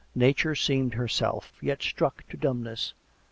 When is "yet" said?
1.61-1.83